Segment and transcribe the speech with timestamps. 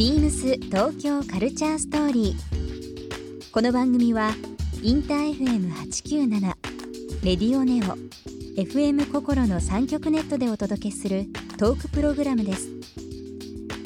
[0.00, 3.50] ビームス東京カルチャーストーリー。
[3.52, 4.30] この番組は
[4.82, 6.40] インター FM897
[7.22, 7.98] レディオネオ
[8.58, 11.26] FM 心の三極ネットでお届けする
[11.58, 12.70] トークプログラムです。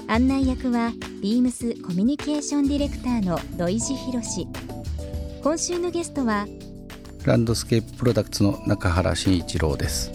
[0.07, 4.47] 案内役はビームスコミュニケーションディレクターの土井博志。
[5.43, 6.47] 今週のゲストは
[7.25, 10.13] ランドスケーププロダクツの中原慎一郎です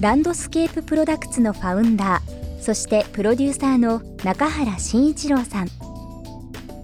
[0.00, 5.68] ランドスケーププロダクツのファウンダーそしてプロデューサーの中原慎一郎さん。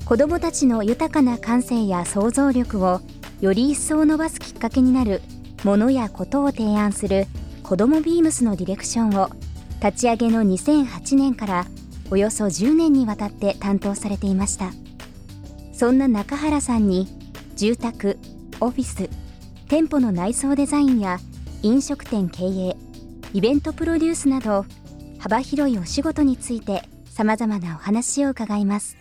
[0.04, 3.00] 子どもたちの豊かな感性や想像力を
[3.40, 5.22] より一層伸ばすきっかけになる
[5.62, 7.26] ものやことを提案する
[7.62, 9.30] 子どもビームスのディレクションを
[9.80, 11.66] 立ち上げの2008年から
[12.10, 14.72] およそ10年にわたって担当されていました。
[15.72, 17.06] そんな中原さんに
[17.54, 18.18] 住宅
[18.58, 19.08] オフィス
[19.68, 21.20] 店舗の内装デザインや
[21.62, 22.76] 飲食店経営
[23.32, 24.64] イベントプロデュースなど
[25.18, 28.96] 幅広いお仕事についてさまざまなお話を伺います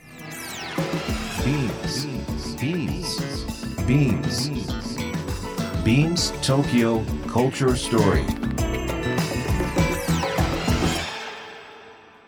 [5.83, 8.25] BeamsBeamsBeamsTokyo Culture Story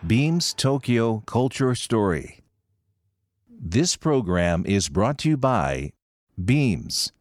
[0.06, 2.40] Beams Tokyo Culture Story
[3.62, 5.92] This program is brought to you by
[6.42, 7.12] Beams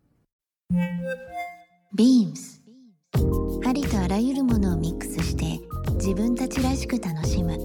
[1.95, 2.61] ビームス
[3.65, 5.68] ありとあらゆるものをミックスして
[5.99, 7.59] 自分たちらしく楽しむ。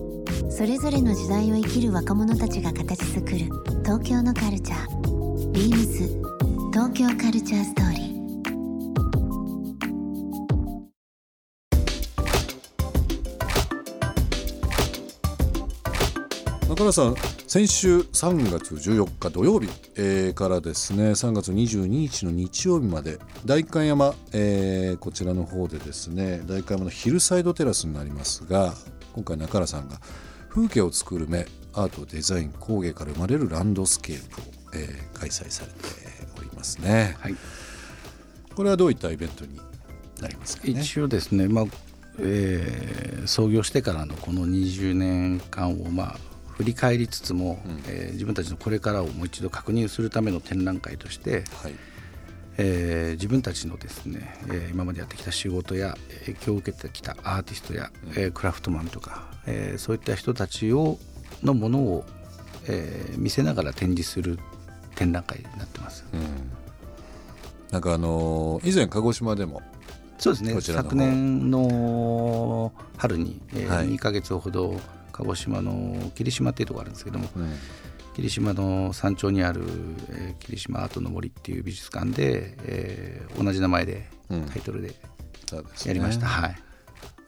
[0.51, 3.39] それぞれの時代を生きる若者たちが形作る。
[3.85, 5.53] 東京のカルチャー。
[5.53, 6.09] ビームス
[6.73, 8.15] 東京カルチャーストーリー。
[16.71, 28.75] 中原さん先週3月14日土曜日、えーからですね3月22日の日曜日まで代官山、えーこちらの方でですね代官山のヒルサイドテラスになりますが
[29.13, 30.01] 今回中原さんが
[30.49, 35.79] 風景を作る目アートデザイン工芸から生まれるランドスケープを、えー開催されて
[36.37, 37.37] おりますね、はい。
[38.57, 39.61] これはどういったイベントに
[40.21, 40.81] なりますかね？
[40.81, 41.65] 一応ですね、まあ
[42.19, 51.75] えー創業してからのこの20年間をまあ振り返りつつも、えー自分たちのこれからをもう一度確認するための展覧会として、はい。
[52.57, 60.99] えー自分たちのですね、えー今までやってきた仕事や影響を受けてきたアーティストや、えークラフトマンとか、えーそういった人たちを
[61.43, 62.05] のものを、
[62.69, 64.39] えー見せながら展示する
[64.95, 66.05] 展覧会になってます。
[67.73, 69.61] なんかあのー以前鹿児島でも
[70.19, 70.61] そうですね。
[70.61, 73.89] 昨年の春に、えーはい。
[73.89, 74.81] 2か月ほど
[75.15, 77.53] 鹿児島の霧島っていうところがあるんですけども、うん
[78.15, 79.63] 霧島の山頂にある、
[80.11, 84.95] えー霧島アートの森っていう美術館で、えー同じ名前でうんタイトルで
[85.85, 86.57] やりました、はい。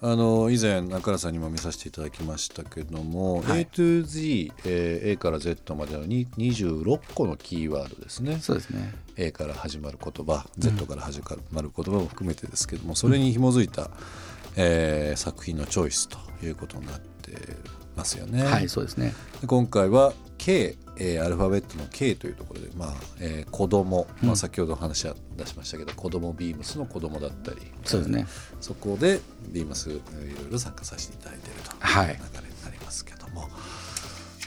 [0.03, 3.63] あの以前中原さんにも見させていただきましたけども、はい。
[3.63, 8.39] A to Z、えー A から Z までのに26個のキーワードですね。
[8.41, 8.95] そうですね。
[9.17, 11.21] A から始まる言葉 Z から始
[11.51, 13.91] まる言葉も含めてですけどもそれに紐づいた、
[14.57, 17.33] えー作品のチョイスということになって
[17.97, 18.43] ますよね。
[18.45, 19.13] はいそうですね。
[19.41, 27.59] で今回は K、えーアルファベットの K というところで、まあえー子供、まあ、先ほど話は出しましたけど、子供ビームスの子供だったり。
[27.85, 28.27] そうですね。
[28.61, 32.07] そこでビームスえーいろいろ参加させていただいているというはい。
[32.09, 33.49] 流れになりますけども、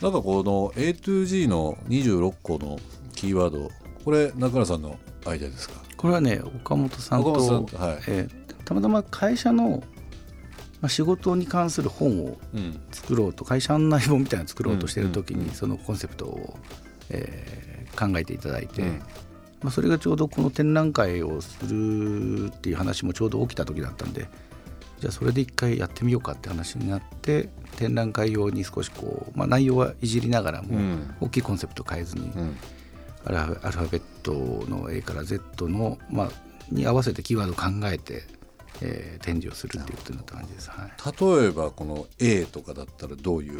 [0.02, 2.78] なんかこの A to G の26個の
[3.16, 3.69] キーワード
[4.06, 5.75] これ中原さんのアイデアですか？
[5.98, 7.98] これはね岡本さんと岡本さんとはい。
[8.08, 9.81] えーたまたま会社の、
[10.82, 12.80] まあ、仕事に関する本をうん。
[12.92, 16.58] 作ろうと会社案内本みたいなの作ろうとしてる時にそのコンセプトを、
[17.10, 17.70] えー
[18.00, 19.00] 考えていただいて、うん。
[19.62, 24.30] まあ、それがちょうどこの展覧会をするっていう話もちょうど起きた時だったんで
[25.00, 31.16] じゃあそれで一回やってみようかって話になって展覧会用に少しこう、まあ、内容はいじりながらも、うん。
[31.20, 32.58] 大きいコンセプト変えずに、うん。
[33.26, 36.30] アルファアルファベットの A から Z の、まあ、
[36.72, 38.24] に合わせてキーワードを考えて、
[38.81, 40.69] えー展示をするっていうことになった感じです。
[40.69, 41.41] はい。
[41.41, 43.60] 例えばこの A とかだったらどういうの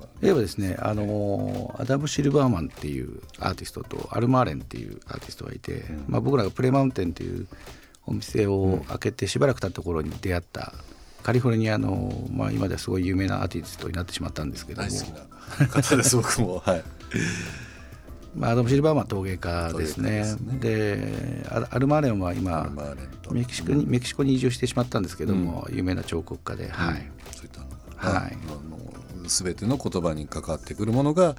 [0.00, 0.08] が？
[0.20, 7.46] 例えばですね、あのアダム・シルバーマンっていうアーティストとアルマーレンっていうアーティストがいて、まあ、僕らがプレマウンテンっていう
[8.06, 10.72] お店を開けてしばらく経った頃に出会った
[11.22, 14.88] カリフォルニアの、まあ、今ではすごい有名なアーティストになってしまったんですけども。
[14.88, 15.08] 大好き
[15.60, 16.58] な方です僕も。
[16.58, 16.84] はい。
[18.36, 20.10] まあ、アダム・シルバーマンは陶芸家ですね。
[20.10, 20.58] ですね。
[20.58, 22.68] でアアルマーレンはア今
[23.30, 23.44] ルマーレンと。
[23.44, 27.10] メキシコにメキシコに移住してしまったんですけども、有名な彫刻家で、はい。
[27.34, 27.66] そういったの
[28.12, 28.36] が、はい。
[29.26, 31.36] 全ての言葉に関わってくるものが、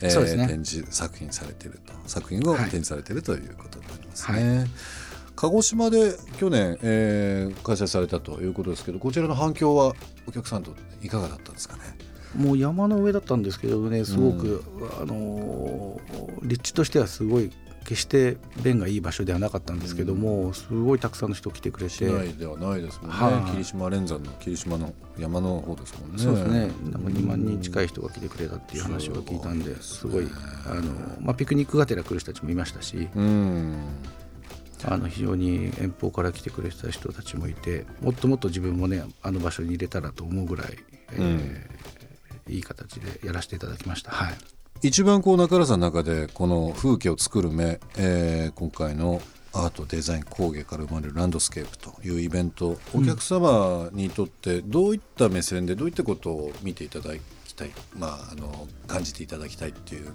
[0.00, 0.46] えーそうですね。
[0.48, 1.92] 展示作品されていると。
[2.06, 2.60] 作品をはい。
[2.62, 4.66] 展示されているということになりますね。
[5.36, 9.94] 鹿児島で去年、えー開催されたということですけどこちらの反響は
[10.26, 11.82] お客さんといかがだったんですかね？
[12.36, 14.62] もう山の上だったんですけどねすごく、
[15.00, 15.98] あの
[16.42, 17.50] 立地としてはすごい
[17.84, 21.92] 決して便がいい場所ではなかったんですけども、すごいたくさんの人来てくれて。
[21.92, 23.50] 市内ではないですもんね、はい。
[23.52, 26.18] 霧島連山の霧島の山の方ですもんね。
[26.18, 26.70] そうですね。
[26.90, 30.28] なんか2万人近い人が来てくれたっていう話を聞いたんですごい
[30.66, 30.82] あの、
[31.20, 33.76] まあ、ピクニックがてら来る人たちもいましたしうん。
[34.84, 40.78] あの非常に遠方から来てくれた人たちもいてもっともっと自分もねあの場所に入れたらと思うぐらい、
[41.12, 42.00] えー
[42.50, 44.10] いい形でやらせていただきました。
[44.10, 44.34] はい
[44.82, 49.20] 一番こう中原さんの中でこの風景を作る目、えー今回の
[49.52, 57.20] アートデザイン工芸から生まれるランドスケープというイベントお客様にとってどういった目線でどういったことを見ていただき
[57.60, 60.12] たい、まあ、あの感じていただきたいっていう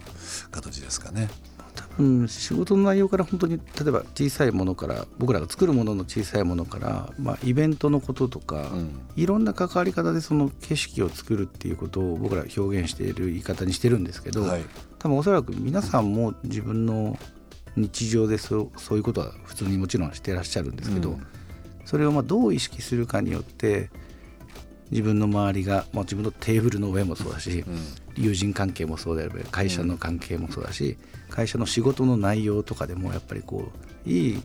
[0.52, 1.30] 形ですかね。
[1.76, 9.02] 多分仕事の内容から本当に例えば小さいものから僕らが作るものの小さいものから、まあ、イベントのこととか、うん。
[9.16, 14.66] いろんな関わり方でその景色を作るっていうことを僕ら表現している言い方にしてるんですけど、はい。
[15.00, 17.18] 多分おそらく皆さんも自分の
[17.76, 21.28] 日常でそうそういうことは普通にもちろんしてらっしゃるんですけど、うん。
[21.84, 23.90] それをまあどう意識するかによって
[24.92, 27.66] 自分の周りが、まあ、自分のテーブルの上もそうだし、
[28.16, 30.98] 友人関係もそうであれば会社の関係もそうだし、
[31.30, 33.72] 会社の仕事の内容とかでもやっぱりこ
[34.06, 34.44] ういい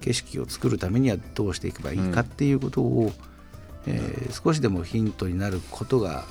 [0.00, 3.12] 景色を作るためにはどうしていけばいいかっていうことを、
[3.86, 6.24] えー少しでもヒントになることが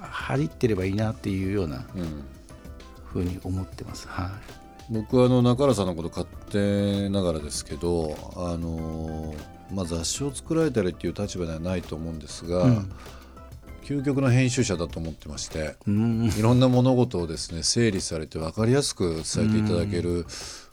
[0.00, 2.24] 張りってればいいなっていうようなうん。
[3.14, 4.08] ふうに思ってます。
[4.08, 4.92] はい。
[4.92, 9.34] 僕はあの中原さんのこと勝手ながらですけど、あの
[9.74, 12.92] まあ、雑誌を作られたりっていう立場ではないと思うんですが、うん。
[13.82, 16.24] 究極の編集者だと思ってましてうん。
[16.26, 20.24] いろんな物事をですね整理されて分かりやすく伝えていただける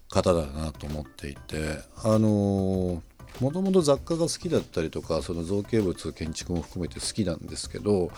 [0.09, 3.01] 方だなと思っていて、あの
[3.39, 8.11] もともと雑貨が好きだったりとかその造形物建築も含めて好きなんですけど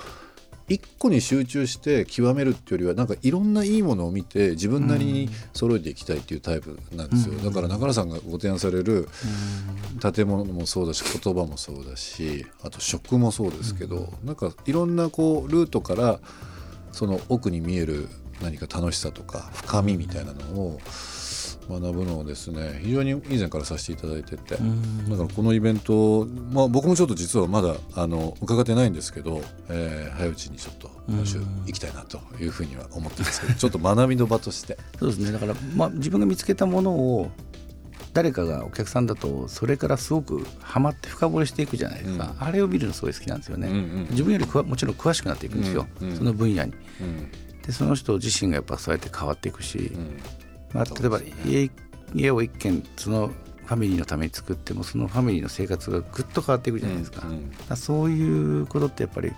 [0.69, 9.09] 一個に集中して極めるっていうよりはなんかいろんないいものを見て自分なりに揃えていきたいっていうタイプなんですよ、だから中原さんがご提案される
[10.13, 16.19] 建物もそうだし言葉もそうだしあと食もそうですけど、なんかいろんなこうルートから
[16.91, 18.07] その奥に見える
[18.41, 20.79] 何か楽しさとか深みみたいなのを
[21.69, 34.77] 学ぶのをですね非常に以前からさせていただいてて、だからこのイベント、まあ、僕もちょっと実はまだあの伺ってないんですけど、えー早いうちにちょっと今週行きたいなというふうには思ってますけどちょっと学びの場として。
[34.99, 35.31] そうですね。
[35.31, 37.31] だから、まあ、自分が見つけたものを
[38.13, 46.73] 誰かがお客さんだとそれからすごくハマって深掘りしていくじゃないですか、あれを見るのすごい好きなんですよね、うんうん自分よりくわもちろん詳しくなっていくんですよ、うんうんその分野に。
[47.01, 47.31] うん
[47.65, 50.19] でその人自身がやっぱそうやって変わっていくし、うん
[50.73, 51.69] まあ、例えば家
[52.15, 53.27] 家を一軒その
[53.65, 57.51] ファミリーのために作ってもそのファミリーの生活がぐっと変わっていくじゃないですか,、うんうん。
[57.51, 59.31] だからそういうことってやっぱり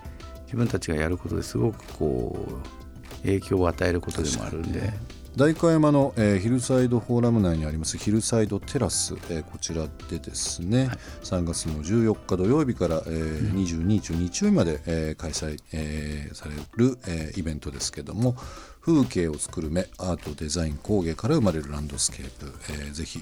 [0.46, 4.94] 自分たちがやることですごくこう影響を与えることでもあるんで、
[5.36, 10.90] 代官山の、えーヒルサイドフォーラム内にありますヒルサイドテラス、えーこちらでですね、
[11.24, 18.36] 3月の14日土曜日から、えー22日日曜日まで、えー開催、えーされる、えーイベントですけども
[18.86, 23.22] 風景を作る目アートデザイン工芸から生まれるランドスケープ、えーぜひ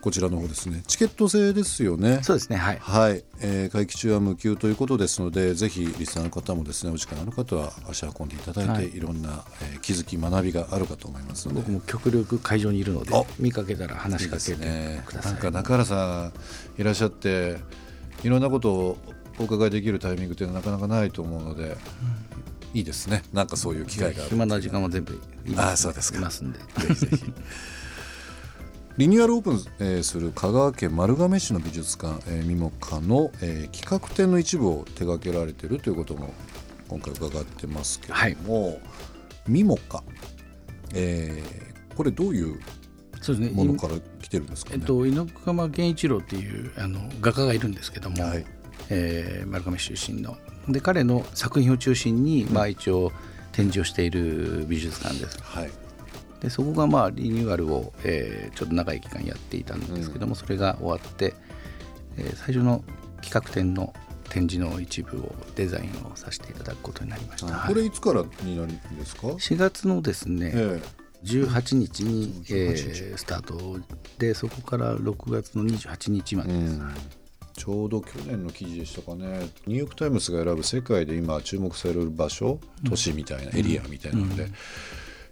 [0.00, 0.82] こちらの方ですね。
[0.86, 2.18] チケット制ですよね。
[2.22, 2.78] そうですねはい。
[2.78, 8.94] はい、えー会期中は無休ということですのでぜひリスナーの方もですねお時間ある方は足を運んでいただいて、はい。
[8.94, 11.60] い、ろんな、えー気づき学びがあるかと思いますので。
[11.60, 15.32] 僕も極力会場にいるのであ見かけたら話しかけてねください。
[15.32, 16.32] なんか中原さ
[16.76, 17.56] んいらっしゃって
[18.24, 18.98] いろんなことを
[19.38, 21.76] お伺いできるタイミングっていうのはなかなかないと思うので、
[22.74, 23.22] いいですね。
[23.32, 26.18] なんかそういう機会がある暇な時間は全部今あーそうですか。
[26.18, 26.58] いますんで。
[26.58, 27.32] ぜひぜひ。
[28.96, 36.34] リニューアルオープン、えーする香川県丸亀市の美術館、えー、ミモカの、えー企画展の一部を手掛けられているということも
[36.88, 38.80] 今回伺ってますけれども、
[39.48, 40.02] ミモカ、
[40.92, 42.60] えーこれどういう
[43.20, 43.56] そうですね。
[43.56, 44.78] ものから来てるんですかね？
[44.80, 48.44] えっと、猪熊源一郎っていうあの画家がいるんですけども、はい。
[48.90, 50.36] えー丸亀市出身の
[50.68, 53.12] で彼の作品を中心に、まあ、一応
[53.52, 55.38] 展示をしている美術館です。
[55.42, 55.70] はい。
[56.40, 61.34] でそこがまあリニューアルを、えーちょっと長い期間やっていたんですけども、それが終わって、
[62.16, 62.84] えー最初の
[63.22, 63.94] 企画展の
[64.28, 67.74] 展示の一部をデザインをさせていただくことになりました、はい。
[67.74, 70.82] これいつからになるんですか、4月のですね、え
[71.24, 72.54] 18日に、18日。
[72.54, 73.78] えースタート
[74.18, 76.94] でそこから6月の28日まえでです、うん
[77.56, 79.48] ちょうど去年の記事でしたかね。
[79.66, 82.58] ニューヨーク・タイムズが選ぶ世界で今注目される場所
[82.88, 84.48] 都市みたいな、エリアみたいなので、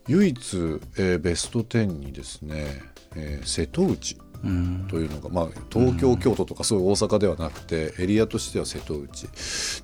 [0.09, 0.57] 唯一、
[0.97, 2.83] えーベスト10にですね、
[3.17, 9.29] えー瀬戸内うんというのが、まあ、東京、京都とかそういう大阪ではなくてエリアとしては瀬戸内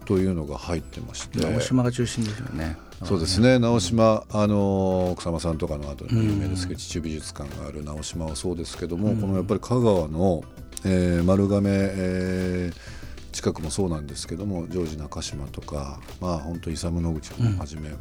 [0.04, 1.38] というのが入ってまして。
[1.38, 2.76] 直島が中心ですよね。
[3.04, 3.60] そうですね。
[3.60, 10.42] 直島、あの草間さんとかの後に有名ですけど、地中美術館がある直島はそうですけども、このやっぱり香川の、
[10.84, 12.98] えー丸亀、えー
[13.38, 17.96] 近くもそうなんですけどもジョージ中島とかまあ本当イサム・ノグチをはじめ、も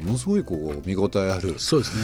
[0.00, 2.02] うものすごいこう見応えあるそうですね。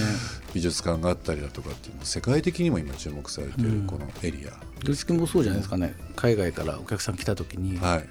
[0.54, 4.46] 美術館があったりだとかっていうの世界的にも今注目されているこのエリ
[4.84, 5.94] ドイツ君もそうじゃないですかね。
[6.16, 8.08] 海外からお客さん来た時に、ア、はい、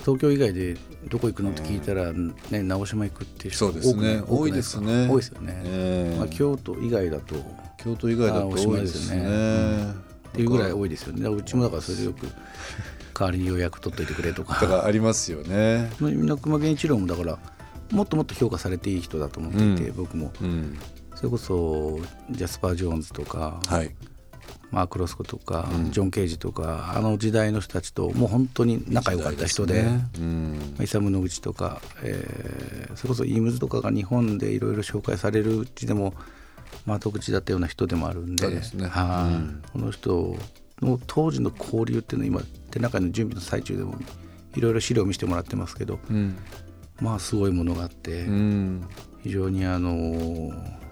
[0.00, 0.76] 東京以外で
[1.08, 4.22] どこ行くのって聞いたら、ね、直島行くっていう人そうですね。
[4.28, 5.08] 多い多いですね。
[5.08, 6.18] 多いですよね、ええ。
[6.18, 7.38] まあ、京都以外だとっ
[7.78, 9.88] 京都以外だとあ多いですすいでね。
[9.88, 11.28] よねていうぐらい多いですよね。
[11.28, 12.26] うちもだからそれでよく
[13.14, 15.90] 代わりに予約取っといてくれとだかからありますよね。
[16.00, 17.38] 猪熊源一郎もだから
[17.90, 19.96] もっともっと評価されていい人だと思っていて、うん。
[19.96, 20.32] 僕も。
[20.40, 20.78] うん、
[21.14, 23.94] それこそジャスパー・ジョーンズとか、はい、
[24.70, 25.90] マーク・ロスコとか、うん。
[25.92, 29.84] ジョン・ケージとかあの時代の人たちともう本当に仲良かった人で。
[30.80, 36.14] イサム・ノグチとか、えーそれこそイームズとかが日本でいろいろ紹介されるうちでも、
[36.86, 38.60] まあ、特口だったような人でもあるんでね。
[38.88, 39.34] はい。
[39.34, 39.62] うん。
[39.72, 40.36] この人
[40.80, 43.96] の当時の交流っていうのは今展覧会の準備の最中でも
[44.54, 46.36] いろいろ資料を見せてもらってますけどうん。
[47.00, 48.88] まあすごいものがあって、うん。
[49.22, 50.82] 非常にあのー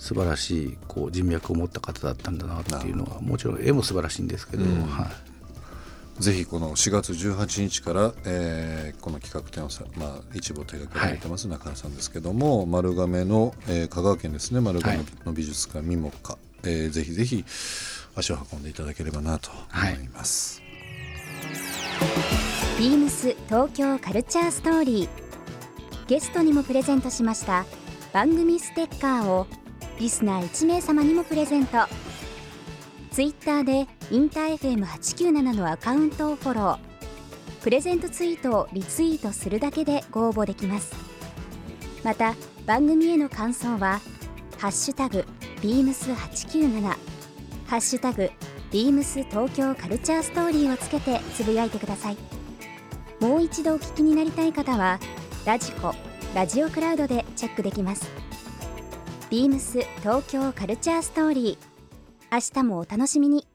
[0.00, 4.82] 素晴らしいこう人脈を持った方だったんだなっていうのはもちろん絵も素晴らしいんですけど、うん。
[4.86, 5.06] はい
[6.20, 14.60] ぜひこの4月18日から、えーこの企画展をさ、まあ、一部を手掛けられてます、中原さんですけども丸亀の、えー香川県ですね。
[14.60, 17.44] 丸亀の美術館ミモカ、えーぜひぜひ
[18.16, 20.60] 足を運んでいただければなと思います。
[22.78, 25.08] ビームス東京カルチャーストーリー。
[26.08, 27.66] ゲストにもプレゼントしました
[28.14, 29.46] 番組ステッカーを
[30.00, 31.86] リスナー1名様にもプレゼント。
[33.12, 36.78] ツイッターでインター FM897 のアカウントをフォロー。
[37.62, 40.94] プレゼントツイートをリツイートするだけでご応募できます。
[42.02, 42.34] また
[42.64, 44.00] 番組への感想は
[44.56, 45.26] 「ハッシュタグ
[45.60, 46.80] ビームス897」
[47.68, 48.30] 「ハッシュタグ
[48.70, 52.16] ビームス東京カルチャーストーリー」をつけてつぶやいてください。
[53.20, 55.00] もう一度お聞きになりたい方は
[55.44, 55.94] ラジコ
[56.34, 58.08] ラジオクラウドでチェックできます。
[59.28, 61.68] ビームス東京カルチャーストーリー。
[62.32, 63.46] 明日もお楽しみに。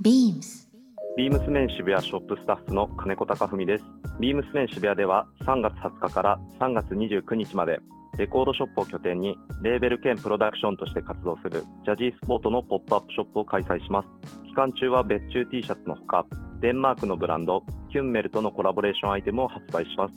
[0.00, 0.68] BEAMS
[1.16, 3.84] ビームスメン渋谷ショップスタッフの金子貴文です。
[4.20, 7.80] ビームスメン渋谷では3月20日から3月29日まで
[8.16, 14.08] レコードショップを拠点にレーベル兼プロダクションとして活動するジャジースポートのポップアップショップを開催します。
[14.46, 16.24] 期間中は別注 T シャツのほか、
[16.60, 20.14] デンマークのブランドキュンメルとのコラボレーションアイテムを発売します。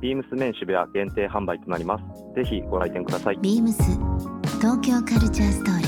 [0.00, 2.04] ビームスメン渋谷限定販売となります。
[2.34, 3.36] ぜひご来店ください。
[3.40, 3.74] BEAMS
[4.58, 5.87] 東京カルチャーストーリー